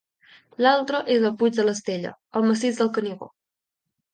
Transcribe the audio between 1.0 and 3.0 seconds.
és el Puig de l'Estella, al massís del